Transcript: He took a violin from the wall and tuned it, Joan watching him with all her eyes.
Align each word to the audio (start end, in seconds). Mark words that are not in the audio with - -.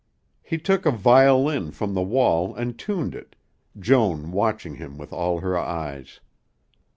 He 0.41 0.57
took 0.57 0.87
a 0.87 0.91
violin 0.91 1.69
from 1.69 1.93
the 1.93 2.01
wall 2.01 2.55
and 2.55 2.75
tuned 2.75 3.13
it, 3.13 3.35
Joan 3.79 4.31
watching 4.31 4.73
him 4.77 4.97
with 4.97 5.13
all 5.13 5.41
her 5.41 5.55
eyes. 5.55 6.19